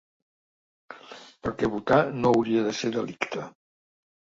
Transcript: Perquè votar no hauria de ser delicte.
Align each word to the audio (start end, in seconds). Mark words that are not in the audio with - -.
Perquè 1.49 1.71
votar 1.75 2.01
no 2.25 2.35
hauria 2.35 2.67
de 2.73 2.77
ser 2.83 2.95
delicte. 3.01 3.51